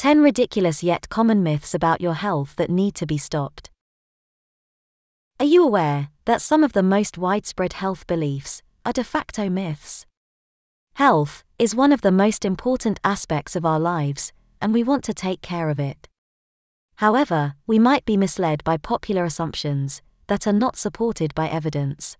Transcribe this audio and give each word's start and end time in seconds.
10 0.00 0.22
ridiculous 0.22 0.82
yet 0.82 1.10
common 1.10 1.42
myths 1.42 1.74
about 1.74 2.00
your 2.00 2.14
health 2.14 2.56
that 2.56 2.70
need 2.70 2.94
to 2.94 3.04
be 3.04 3.18
stopped. 3.18 3.68
Are 5.38 5.44
you 5.44 5.62
aware 5.62 6.08
that 6.24 6.40
some 6.40 6.64
of 6.64 6.72
the 6.72 6.82
most 6.82 7.18
widespread 7.18 7.74
health 7.74 8.06
beliefs 8.06 8.62
are 8.86 8.94
de 8.94 9.04
facto 9.04 9.50
myths? 9.50 10.06
Health 10.94 11.44
is 11.58 11.74
one 11.74 11.92
of 11.92 12.00
the 12.00 12.10
most 12.10 12.46
important 12.46 12.98
aspects 13.04 13.54
of 13.54 13.66
our 13.66 13.78
lives, 13.78 14.32
and 14.58 14.72
we 14.72 14.82
want 14.82 15.04
to 15.04 15.12
take 15.12 15.42
care 15.42 15.68
of 15.68 15.78
it. 15.78 16.08
However, 16.96 17.56
we 17.66 17.78
might 17.78 18.06
be 18.06 18.16
misled 18.16 18.64
by 18.64 18.78
popular 18.78 19.24
assumptions 19.24 20.00
that 20.28 20.46
are 20.46 20.54
not 20.54 20.78
supported 20.78 21.34
by 21.34 21.46
evidence. 21.46 22.16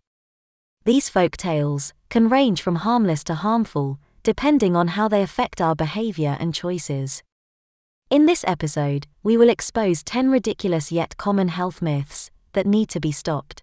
These 0.85 1.09
folk 1.09 1.39
tales 1.39 1.95
can 2.11 2.29
range 2.29 2.61
from 2.61 2.85
harmless 2.85 3.25
to 3.25 3.37
harmful, 3.37 3.99
depending 4.23 4.77
on 4.77 4.89
how 4.89 5.09
they 5.09 5.23
affect 5.23 5.63
our 5.63 5.75
behavior 5.75 6.37
and 6.39 6.53
choices. 6.53 7.23
In 8.11 8.27
this 8.27 8.43
episode, 8.45 9.07
we 9.23 9.37
will 9.37 9.49
expose 9.49 10.03
10 10.03 10.33
ridiculous 10.33 10.91
yet 10.91 11.17
common 11.17 11.47
health 11.47 11.81
myths 11.81 12.33
that 12.55 12.67
need 12.67 12.89
to 12.89 12.99
be 12.99 13.13
stopped. 13.13 13.63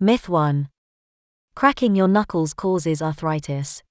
Myth 0.00 0.28
1 0.28 0.68
Cracking 1.54 1.94
your 1.94 2.08
knuckles 2.08 2.52
causes 2.52 3.00
arthritis. 3.00 3.84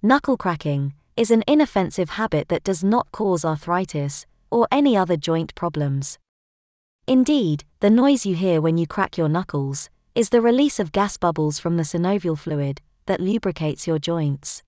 Knuckle 0.00 0.36
cracking 0.36 0.94
is 1.16 1.32
an 1.32 1.42
inoffensive 1.48 2.10
habit 2.10 2.48
that 2.50 2.62
does 2.62 2.84
not 2.84 3.10
cause 3.10 3.44
arthritis 3.44 4.26
or 4.52 4.68
any 4.70 4.96
other 4.96 5.16
joint 5.16 5.56
problems. 5.56 6.20
Indeed, 7.08 7.64
the 7.80 7.90
noise 7.90 8.24
you 8.24 8.36
hear 8.36 8.60
when 8.60 8.78
you 8.78 8.86
crack 8.86 9.18
your 9.18 9.28
knuckles 9.28 9.90
is 10.14 10.28
the 10.28 10.40
release 10.40 10.78
of 10.78 10.92
gas 10.92 11.16
bubbles 11.16 11.58
from 11.58 11.76
the 11.76 11.82
synovial 11.82 12.38
fluid 12.38 12.80
that 13.06 13.20
lubricates 13.20 13.88
your 13.88 13.98
joints. 13.98 14.62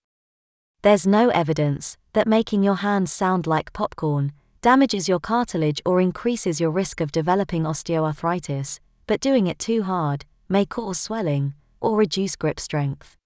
There's 0.82 1.06
no 1.06 1.28
evidence 1.28 1.98
that 2.14 2.26
making 2.26 2.62
your 2.62 2.76
hands 2.76 3.12
sound 3.12 3.46
like 3.46 3.74
popcorn 3.74 4.32
damages 4.62 5.10
your 5.10 5.20
cartilage 5.20 5.82
or 5.84 6.00
increases 6.00 6.58
your 6.58 6.70
risk 6.70 7.02
of 7.02 7.12
developing 7.12 7.64
osteoarthritis, 7.64 8.80
but 9.06 9.20
doing 9.20 9.46
it 9.46 9.58
too 9.58 9.82
hard 9.82 10.24
may 10.48 10.64
cause 10.64 10.98
swelling 10.98 11.52
or 11.82 11.98
reduce 11.98 12.34
grip 12.34 12.58
strength. 12.58 13.16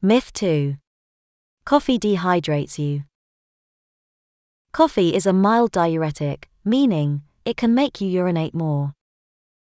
Myth 0.00 0.32
2 0.34 0.76
Coffee 1.64 1.98
dehydrates 1.98 2.78
you. 2.78 3.02
Coffee 4.70 5.16
is 5.16 5.26
a 5.26 5.32
mild 5.32 5.72
diuretic, 5.72 6.48
meaning 6.64 7.22
it 7.44 7.56
can 7.56 7.74
make 7.74 8.00
you 8.00 8.08
urinate 8.08 8.54
more. 8.54 8.92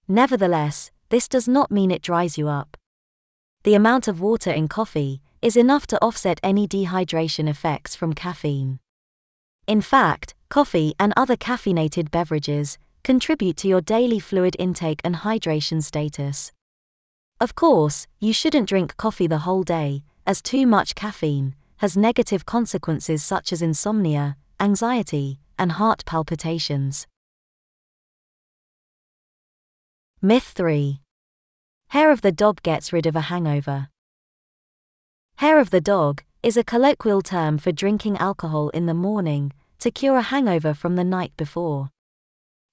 Nevertheless, 0.09 0.91
this 1.09 1.29
does 1.29 1.47
not 1.47 1.71
mean 1.71 1.93
it 1.93 2.03
dries 2.03 2.37
you 2.37 2.49
up. 2.49 2.77
The 3.63 3.75
amount 3.75 4.09
of 4.09 4.21
water 4.21 4.51
in 4.51 4.67
coffee 4.67 5.21
is 5.43 5.57
enough 5.57 5.87
to 5.89 6.03
offset 6.03 6.41
any 6.43 6.67
dehydration 6.67 7.49
effects 7.49 7.95
from 7.95 8.13
caffeine. 8.13 8.79
In 9.67 9.81
fact, 9.81 10.35
coffee 10.49 10.95
and 10.99 11.13
other 11.17 11.37
caffeinated 11.37 12.11
beverages 12.11 12.79
contribute 13.03 13.57
to 13.59 13.69
your 13.69 13.81
daily 13.81 14.19
fluid 14.19 14.57
intake 14.59 15.01
and 15.05 15.17
hydration 15.17 15.83
status. 15.83 16.53
Of 17.41 17.55
course, 17.55 18.07
you 18.19 18.33
shouldn't 18.33 18.69
drink 18.69 18.97
coffee 18.97 19.27
the 19.27 19.45
whole 19.47 19.63
day, 19.63 20.03
as 20.27 20.41
too 20.43 20.67
much 20.67 20.95
caffeine 20.95 21.55
has 21.79 21.97
negative 21.97 22.47
consequences 22.47 23.23
such 23.23 23.53
as 23.53 23.61
insomnia, 23.61 24.37
anxiety, 24.59 25.39
and 25.59 25.73
heart 25.73 26.05
palpitations. 26.07 27.07
Myth 30.23 30.53
3 30.55 31.01
Hair 31.89 32.11
of 32.11 32.23
the 32.23 32.33
dog 32.33 32.63
gets 32.63 32.93
rid 32.93 33.07
of 33.07 33.15
a 33.15 33.29
hangover. 33.33 33.89
Hair 35.41 35.61
of 35.61 35.69
the 35.69 35.83
dog 35.83 36.23
is 36.43 36.57
a 36.57 36.65
colloquial 36.65 37.21
term 37.21 37.59
for 37.59 37.71
drinking 37.71 38.17
alcohol 38.17 38.71
in 38.71 38.87
the 38.87 38.95
morning 38.95 39.53
to 39.81 39.91
cure 39.91 40.17
a 40.17 40.23
hangover 40.23 40.73
from 40.73 40.97
the 40.97 41.05
night 41.05 41.37
before. 41.37 41.91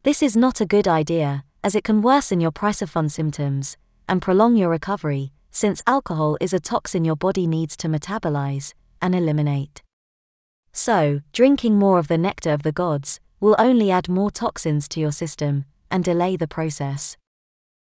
This 0.03 0.23
is 0.23 0.37
not 0.37 0.61
a 0.61 0.65
good 0.65 0.87
idea, 0.87 1.43
as 1.61 1.75
it 1.75 1.83
can 1.83 2.01
worsen 2.01 2.39
your 2.39 2.53
Prisofun 2.53 3.11
symptoms 3.11 3.75
and 4.07 4.21
prolong 4.21 4.55
your 4.55 4.69
recovery, 4.69 5.33
since 5.51 5.83
alcohol 5.85 6.37
is 6.39 6.53
a 6.53 6.59
toxin 6.61 7.03
your 7.03 7.17
body 7.17 7.47
needs 7.47 7.75
to 7.75 7.89
metabolize 7.89 8.73
and 9.01 9.13
eliminate. 9.13 9.83
So, 10.71 11.19
drinking 11.33 11.77
more 11.77 11.99
of 11.99 12.07
the 12.07 12.17
nectar 12.17 12.53
of 12.53 12.63
the 12.63 12.71
gods 12.71 13.19
will 13.41 13.57
only 13.59 13.91
add 13.91 14.07
more 14.07 14.31
toxins 14.31 14.87
to 14.89 15.01
your 15.01 15.11
system 15.11 15.65
and 15.91 16.01
delay 16.01 16.37
the 16.37 16.47
process. 16.47 17.17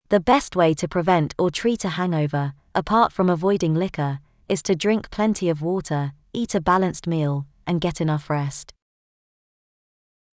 The 0.09 0.19
best 0.19 0.57
way 0.57 0.73
to 0.73 0.89
prevent 0.89 1.33
or 1.39 1.51
treat 1.51 1.85
a 1.85 1.89
hangover, 1.89 2.51
apart 2.75 3.13
from 3.13 3.29
avoiding 3.29 3.73
liquor, 3.73 4.19
is 4.49 4.63
to 4.63 4.75
drink 4.75 5.09
plenty 5.09 5.49
of 5.49 5.61
water, 5.61 6.13
eat 6.33 6.55
a 6.55 6.61
balanced 6.61 7.07
meal, 7.07 7.45
and 7.65 7.81
get 7.81 7.99
enough 7.99 8.29
rest. 8.29 8.73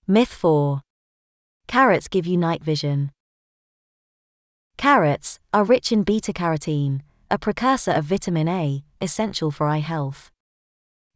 Myth 0.07 0.33
4 0.33 0.83
Carrots 1.67 2.09
give 2.09 2.27
you 2.27 2.37
night 2.37 2.63
vision. 2.63 3.11
Carrots 4.77 5.39
are 5.53 5.65
rich 5.65 5.91
in 5.93 6.03
beta 6.03 6.33
carotene, 6.33 7.01
a 7.31 7.39
precursor 7.39 7.93
of 7.93 8.05
vitamin 8.05 8.49
A, 8.49 8.85
essential 9.01 9.51
for 9.51 9.67
eye 9.67 9.79
health. 9.79 10.31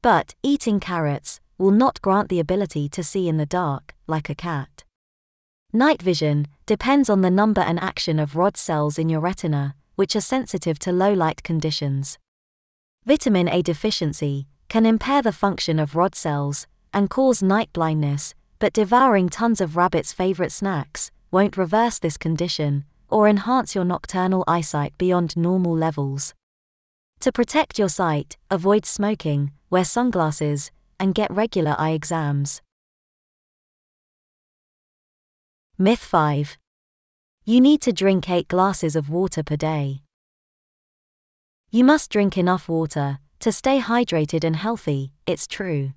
But 0.01 0.35
eating 0.43 0.81
carrots 0.81 1.41
will 1.59 1.71
not 1.71 2.01
grant 2.01 2.29
the 2.29 2.41
ability 2.41 2.89
to 2.89 3.03
see 3.03 3.29
in 3.29 3.37
the 3.37 3.47
dark, 3.47 3.95
like 4.07 4.31
a 4.31 4.35
cat. 4.35 4.85
Night 5.73 6.01
vision 6.01 6.47
depends 6.67 7.11
on 7.11 7.21
the 7.21 7.31
number 7.31 7.61
and 7.61 7.79
action 7.79 8.19
of 8.19 8.37
rod 8.37 8.57
cells 8.57 8.99
in 8.99 9.09
your 9.09 9.21
retina, 9.21 9.75
which 9.97 10.17
are 10.17 10.21
sensitive 10.21 10.79
to 10.79 10.93
low 10.93 11.13
light 11.13 11.43
conditions. 11.43 12.19
Vitamin 13.09 13.49
A 13.49 13.63
deficiency 13.63 14.47
can 14.69 14.85
impair 14.85 15.23
the 15.23 15.33
function 15.33 15.79
of 15.79 15.97
rod 15.97 16.15
cells 16.15 16.67
and 16.93 17.09
cause 17.09 17.43
night 17.43 17.73
blindness, 17.73 18.35
but 18.59 18.75
devouring 18.75 19.31
tons 19.31 19.63
of 19.63 19.79
rabbit's 19.79 20.13
favorite 20.13 20.53
snacks 20.53 21.11
won't 21.31 21.57
reverse 21.57 21.99
this 21.99 22.19
condition 22.19 22.85
or 23.09 23.27
enhance 23.27 23.75
your 23.75 23.87
nocturnal 23.87 24.45
eyesight 24.47 24.93
beyond 24.99 25.39
normal 25.39 25.75
levels. 25.75 26.35
To 27.21 27.33
protect 27.33 27.79
your 27.79 27.89
sight, 27.89 28.37
avoid 28.51 28.85
smoking, 28.85 29.53
wear 29.71 29.87
sunglasses, 29.87 30.71
and 31.01 31.15
get 31.15 31.31
regular 31.31 31.77
eye 31.79 31.93
exams. 31.93 32.61
Myth 35.79 36.05
5. 36.05 36.59
You 37.47 37.63
need 37.63 37.81
to 37.81 37.93
drink 37.95 38.29
8 38.29 38.49
glasses 38.49 38.95
of 38.95 39.09
water 39.09 39.43
per 39.43 39.57
day. 39.57 40.03
You 41.71 41.85
must 41.85 42.11
drink 42.11 42.39
enough 42.39 42.67
water 42.67 43.19
to 43.41 43.53
stay 43.53 43.79
hydrated 43.79 44.43
and 44.43 44.57
healthy, 44.57 45.13
it's 45.27 45.47
true. 45.47 45.93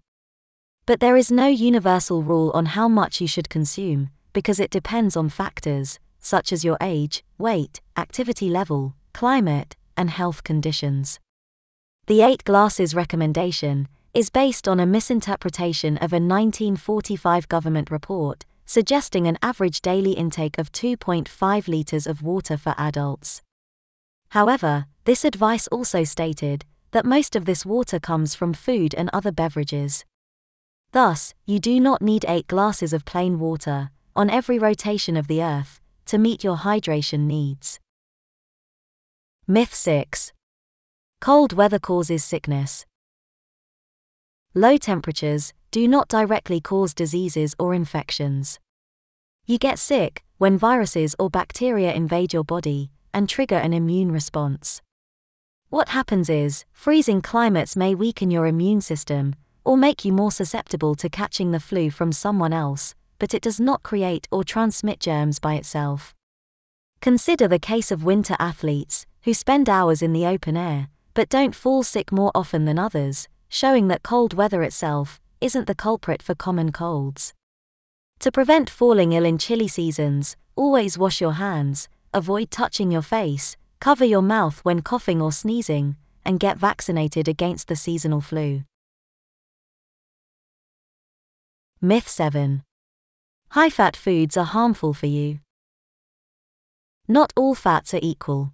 But 0.86 1.00
there 1.00 1.16
is 1.16 1.32
no 1.32 1.48
universal 1.48 2.24
rule 2.24 2.52
on 2.54 2.66
how 2.78 2.90
much 2.90 3.22
you 3.22 3.28
should 3.28 3.50
consume, 3.50 4.10
because 4.34 4.60
it 4.60 4.70
depends 4.70 5.16
on 5.16 5.30
factors 5.30 5.98
such 6.20 6.52
as 6.52 6.66
your 6.66 6.78
age, 6.82 7.24
weight, 7.38 7.80
activity 7.96 8.50
level, 8.50 8.96
climate, 9.14 9.78
and 9.96 10.10
health 10.10 10.44
conditions. 10.44 11.22
The 12.08 12.22
8 12.22 12.44
glasses 12.44 12.94
recommendation 12.94 13.88
is 14.14 14.30
based 14.30 14.68
on 14.68 14.80
a 14.82 14.86
misinterpretation 14.86 15.96
of 15.98 16.12
a 16.12 16.20
1945 16.20 17.48
government 17.48 17.90
report 17.90 18.44
suggesting 18.66 19.26
an 19.26 19.38
average 19.42 19.82
daily 19.82 20.12
intake 20.12 20.58
of 20.58 20.72
2.5 20.72 21.68
litres 21.70 22.08
of 22.08 22.22
water 22.22 22.58
for 22.58 22.76
adults. 22.78 23.42
However, 24.32 24.86
this 25.04 25.26
advice 25.26 25.68
also 25.68 26.06
stated 26.06 26.64
that 26.92 27.06
most 27.06 27.36
of 27.36 27.44
this 27.44 27.66
water 27.66 28.00
comes 28.00 28.34
from 28.34 28.54
food 28.54 28.96
and 28.96 29.10
other 29.12 29.32
beverages. 29.32 30.06
Thus, 30.94 31.34
you 31.46 31.60
do 31.60 31.82
not 31.82 32.02
need 32.02 32.24
8 32.26 32.48
glasses 32.48 32.94
of 32.94 33.04
plain 33.04 33.40
water 33.40 33.90
on 34.16 34.30
every 34.30 34.58
rotation 34.58 35.18
of 35.18 35.28
the 35.28 35.44
earth 35.44 35.82
to 36.06 36.18
meet 36.18 36.46
your 36.46 36.58
hydration 36.58 37.28
needs. 37.28 37.82
Myth 39.48 39.74
6 39.74 40.32
Cold 41.20 41.52
weather 41.52 41.80
causes 41.80 42.24
sickness. 42.24 42.86
Low 44.54 44.78
temperatures 44.78 45.54
do 45.72 45.90
not 45.90 46.08
directly 46.08 46.62
cause 46.62 46.94
diseases 46.94 47.54
or 47.60 47.74
infections. 47.74 48.62
You 49.46 49.58
get 49.58 49.78
sick 49.78 50.24
when 50.38 50.58
viruses 50.58 51.18
or 51.20 51.30
bacteria 51.30 51.94
invade 51.94 52.32
your 52.32 52.46
body 52.46 52.92
and 53.14 53.28
trigger 53.28 53.56
an 53.56 53.74
immune 53.74 54.12
response. 54.12 54.82
What 55.70 55.90
happens 55.90 56.30
is, 56.30 56.66
freezing 56.74 57.22
climates 57.22 57.76
may 57.76 57.96
weaken 57.96 58.30
your 58.30 58.46
immune 58.46 58.82
system 58.82 59.36
or 59.64 59.78
make 59.78 60.04
you 60.04 60.12
more 60.12 60.32
susceptible 60.32 60.96
to 60.96 61.10
catching 61.10 61.52
the 61.52 61.60
flu 61.60 61.90
from 61.90 62.12
someone 62.12 62.54
else, 62.54 62.96
but 63.20 63.34
it 63.34 63.42
does 63.42 63.60
not 63.60 63.84
create 63.84 64.28
or 64.32 64.44
transmit 64.44 65.00
germs 65.00 65.40
by 65.40 65.54
itself. 65.56 66.14
Consider 67.00 67.48
the 67.48 67.60
case 67.60 67.92
of 67.92 68.04
winter 68.04 68.36
athletes 68.40 69.06
who 69.24 69.34
spend 69.34 69.70
hours 69.70 70.02
in 70.02 70.14
the 70.14 70.26
open 70.26 70.58
air, 70.58 70.90
but 71.14 71.30
don't 71.30 71.56
fall 71.56 71.84
sick 71.84 72.12
more 72.12 72.32
often 72.34 72.66
than 72.66 72.80
others, 72.80 73.28
showing 73.50 73.88
that 73.88 74.04
cold 74.04 74.34
weather 74.34 74.64
itself 74.64 75.20
isn't 75.40 75.68
the 75.68 75.76
culprit 75.76 76.22
for 76.22 76.36
common 76.36 76.72
colds. 76.72 77.34
To 78.20 78.32
prevent 78.32 78.70
falling 78.70 79.14
ill 79.14 79.26
in 79.26 79.38
chilly 79.38 79.68
seasons, 79.68 80.36
always 80.56 80.98
wash 80.98 81.20
your 81.22 81.34
hands, 81.34 81.90
avoid 82.14 82.52
touching 82.52 82.92
your 82.92 83.02
face, 83.02 83.58
cover 83.80 84.06
your 84.06 84.22
mouth 84.22 84.60
when 84.64 84.82
coughing 84.82 85.22
or 85.22 85.32
sneezing, 85.32 85.96
and 86.26 86.40
get 86.40 86.58
vaccinated 86.58 87.28
against 87.28 87.68
the 87.68 87.76
seasonal 87.76 88.22
flu. 88.22 88.64
Myth 91.82 92.08
7. 92.08 92.64
High 93.50 93.70
fat 93.70 93.96
foods 93.96 94.38
are 94.38 94.46
harmful 94.46 94.94
for 94.94 95.08
you. 95.08 95.40
Not 97.08 97.34
all 97.36 97.56
fats 97.56 97.94
are 97.94 98.00
equal. 98.02 98.54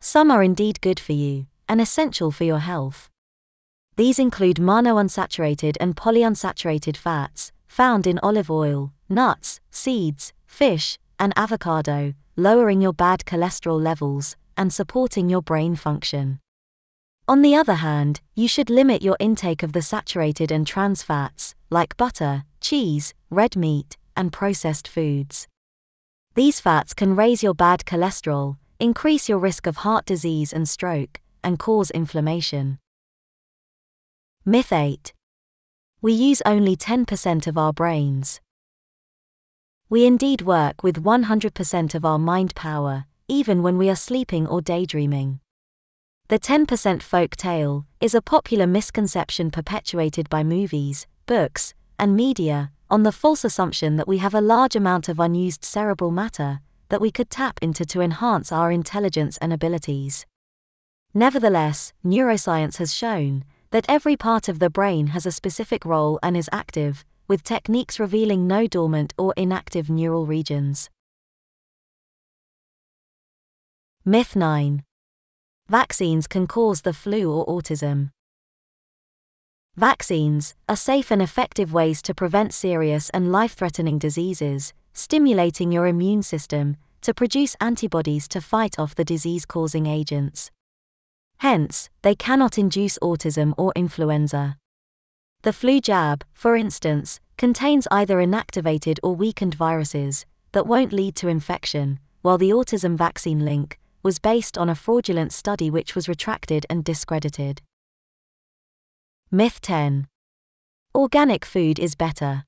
Some 0.00 0.30
are 0.30 0.42
indeed 0.42 0.80
good 0.80 0.98
for 0.98 1.12
you 1.12 1.46
and 1.68 1.80
essential 1.80 2.30
for 2.30 2.44
your 2.44 2.58
health. 2.58 3.08
These 3.96 4.18
include 4.18 4.56
monounsaturated 4.56 5.76
and 5.78 5.94
polyunsaturated 5.94 6.96
fats, 6.96 7.52
found 7.68 8.06
in 8.06 8.18
olive 8.22 8.50
oil, 8.50 8.92
nuts, 9.08 9.60
seeds, 9.70 10.32
fish, 10.46 10.98
and 11.20 11.32
avocado, 11.36 12.14
lowering 12.34 12.80
your 12.80 12.92
bad 12.92 13.20
cholesterol 13.20 13.80
levels 13.80 14.36
and 14.56 14.72
supporting 14.72 15.28
your 15.28 15.42
brain 15.42 15.76
function. 15.76 16.40
On 17.28 17.42
the 17.42 17.54
other 17.54 17.74
hand, 17.74 18.20
you 18.34 18.48
should 18.48 18.70
limit 18.70 19.02
your 19.02 19.16
intake 19.20 19.62
of 19.62 19.72
the 19.72 19.82
saturated 19.82 20.50
and 20.50 20.66
trans 20.66 21.04
fats, 21.04 21.54
like 21.70 21.96
butter, 21.96 22.44
cheese, 22.60 23.14
red 23.30 23.54
meat, 23.54 23.96
and 24.16 24.32
processed 24.32 24.88
foods. 24.88 25.46
These 26.34 26.58
fats 26.58 26.94
can 26.94 27.14
raise 27.14 27.42
your 27.42 27.54
bad 27.54 27.84
cholesterol, 27.84 28.56
increase 28.80 29.28
your 29.28 29.38
risk 29.38 29.66
of 29.66 29.78
heart 29.78 30.06
disease 30.06 30.52
and 30.52 30.68
stroke, 30.68 31.20
and 31.44 31.58
cause 31.58 31.90
inflammation. 31.90 32.78
Myth 34.44 34.72
8. 34.72 35.12
We 36.02 36.12
use 36.14 36.42
only 36.46 36.76
10% 36.76 37.46
of 37.46 37.58
our 37.58 37.72
brains. 37.72 38.40
We 39.90 40.06
indeed 40.06 40.42
work 40.42 40.84
with 40.84 41.02
100% 41.02 41.94
of 41.96 42.04
our 42.04 42.18
mind 42.18 42.54
power, 42.54 43.06
even 43.26 43.60
when 43.60 43.76
we 43.76 43.90
are 43.90 43.96
sleeping 43.96 44.46
or 44.46 44.60
daydreaming. 44.62 45.40
The 46.28 46.38
10% 46.38 47.02
folk 47.02 47.34
tale 47.34 47.86
is 48.00 48.14
a 48.14 48.22
popular 48.22 48.68
misconception 48.68 49.50
perpetuated 49.50 50.30
by 50.30 50.44
movies, 50.44 51.08
books, 51.26 51.74
and 51.98 52.14
media 52.14 52.70
on 52.88 53.02
the 53.02 53.10
false 53.10 53.44
assumption 53.44 53.96
that 53.96 54.06
we 54.06 54.18
have 54.18 54.32
a 54.32 54.40
large 54.40 54.76
amount 54.76 55.08
of 55.08 55.18
unused 55.18 55.64
cerebral 55.64 56.12
matter 56.12 56.60
that 56.88 57.00
we 57.00 57.10
could 57.10 57.28
tap 57.28 57.58
into 57.60 57.84
to 57.86 58.00
enhance 58.00 58.52
our 58.52 58.70
intelligence 58.70 59.38
and 59.38 59.52
abilities. 59.52 60.24
Nevertheless, 61.12 61.92
neuroscience 62.06 62.76
has 62.76 62.94
shown 62.94 63.44
that 63.72 63.86
every 63.88 64.16
part 64.16 64.48
of 64.48 64.60
the 64.60 64.70
brain 64.70 65.08
has 65.08 65.26
a 65.26 65.32
specific 65.32 65.84
role 65.84 66.20
and 66.22 66.36
is 66.36 66.48
active, 66.52 67.04
with 67.30 67.44
techniques 67.44 68.00
revealing 68.00 68.48
no 68.48 68.66
dormant 68.66 69.14
or 69.16 69.32
inactive 69.36 69.88
neural 69.88 70.26
regions. 70.26 70.90
Myth 74.04 74.34
9 74.34 74.82
Vaccines 75.68 76.26
can 76.26 76.48
cause 76.48 76.82
the 76.82 76.92
flu 76.92 77.32
or 77.32 77.46
autism. 77.46 78.10
Vaccines 79.76 80.56
are 80.68 80.74
safe 80.74 81.12
and 81.12 81.22
effective 81.22 81.72
ways 81.72 82.02
to 82.02 82.12
prevent 82.12 82.52
serious 82.52 83.10
and 83.10 83.30
life 83.30 83.52
threatening 83.52 84.00
diseases, 84.00 84.72
stimulating 84.92 85.70
your 85.70 85.86
immune 85.86 86.24
system 86.24 86.76
to 87.00 87.14
produce 87.14 87.54
antibodies 87.60 88.26
to 88.26 88.40
fight 88.40 88.76
off 88.76 88.96
the 88.96 89.04
disease 89.04 89.46
causing 89.46 89.86
agents. 89.86 90.50
Hence, 91.36 91.90
they 92.02 92.16
cannot 92.16 92.58
induce 92.58 92.98
autism 92.98 93.54
or 93.56 93.72
influenza. 93.76 94.56
The 95.42 95.54
flu 95.54 95.80
jab, 95.80 96.22
for 96.34 96.54
instance, 96.54 97.18
contains 97.38 97.88
either 97.90 98.18
inactivated 98.18 98.98
or 99.02 99.16
weakened 99.16 99.54
viruses 99.54 100.26
that 100.52 100.66
won't 100.66 100.92
lead 100.92 101.16
to 101.16 101.28
infection, 101.28 101.98
while 102.20 102.36
the 102.36 102.50
autism 102.50 102.94
vaccine 102.94 103.42
link 103.42 103.78
was 104.02 104.18
based 104.18 104.58
on 104.58 104.68
a 104.68 104.74
fraudulent 104.74 105.32
study 105.32 105.70
which 105.70 105.94
was 105.94 106.08
retracted 106.08 106.66
and 106.68 106.84
discredited. 106.84 107.62
Myth 109.30 109.62
10 109.62 110.08
Organic 110.94 111.46
food 111.46 111.78
is 111.78 111.94
better. 111.94 112.44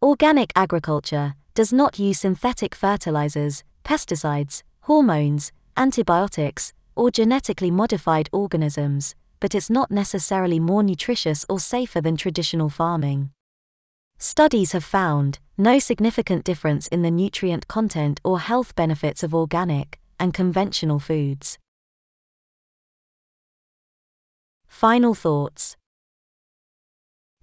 Organic 0.00 0.52
agriculture 0.54 1.34
does 1.54 1.72
not 1.72 1.98
use 1.98 2.20
synthetic 2.20 2.76
fertilizers, 2.76 3.64
pesticides, 3.84 4.62
hormones, 4.82 5.50
antibiotics, 5.76 6.72
or 6.94 7.10
genetically 7.10 7.72
modified 7.72 8.28
organisms, 8.32 9.16
but 9.40 9.54
it's 9.54 9.70
not 9.70 9.90
necessarily 9.90 10.60
more 10.60 10.82
nutritious 10.82 11.44
or 11.48 11.58
safer 11.58 12.00
than 12.00 12.16
traditional 12.16 12.68
farming. 12.68 13.30
Studies 14.18 14.72
have 14.72 14.84
found 14.84 15.38
no 15.56 15.78
significant 15.78 16.44
difference 16.44 16.86
in 16.88 17.00
the 17.00 17.10
nutrient 17.10 17.66
content 17.66 18.20
or 18.22 18.38
health 18.38 18.76
benefits 18.76 19.22
of 19.22 19.34
organic 19.34 19.98
and 20.18 20.34
conventional 20.34 20.98
foods. 20.98 21.58
Final 24.68 25.14
thoughts 25.14 25.76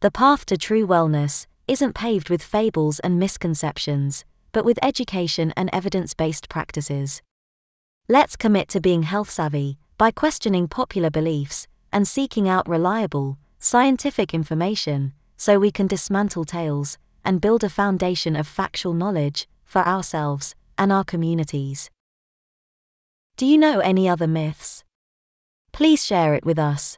The 0.02 0.12
path 0.12 0.46
to 0.46 0.58
true 0.58 0.86
wellness 0.86 1.48
isn't 1.68 1.96
paved 1.96 2.30
with 2.30 2.44
fables 2.44 3.00
and 3.00 3.20
misconceptions, 3.20 4.24
but 4.52 4.64
with 4.64 4.80
education 4.84 5.52
and 5.58 5.70
evidence 5.74 6.14
based 6.14 6.48
practices. 6.48 7.22
Let's 8.08 8.36
commit 8.36 8.70
to 8.70 8.80
being 8.80 9.04
health 9.04 9.30
savvy 9.30 9.78
by 9.98 10.12
questioning 10.12 10.68
popular 10.68 11.10
beliefs 11.10 11.68
and 11.92 12.08
seeking 12.08 12.48
out 12.48 12.68
reliable, 12.68 13.38
scientific 13.60 14.34
information 14.34 15.14
so 15.38 15.60
we 15.60 15.72
can 15.72 15.88
dismantle 15.88 16.46
tales 16.46 16.98
and 17.24 17.42
build 17.42 17.64
a 17.64 17.70
foundation 17.70 18.36
of 18.36 18.48
factual 18.48 18.94
knowledge 18.94 19.48
for 19.64 19.86
ourselves 19.86 20.56
and 20.78 20.92
our 20.92 21.04
communities. 21.04 21.90
Do 23.36 23.46
you 23.46 23.58
know 23.58 23.80
any 23.80 24.10
other 24.10 24.28
myths? 24.28 24.84
Please 25.72 26.04
share 26.04 26.34
it 26.34 26.46
with 26.46 26.58
us. 26.58 26.98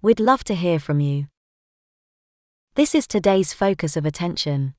We'd 0.00 0.20
love 0.20 0.44
to 0.44 0.54
hear 0.54 0.78
from 0.78 1.00
you. 1.00 1.26
This 2.74 2.94
is 2.94 3.06
today's 3.06 3.52
focus 3.52 3.96
of 3.96 4.06
attention. 4.06 4.74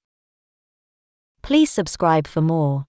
Please 1.44 1.70
subscribe 1.70 2.25
for 2.25 2.42
more. 2.42 2.86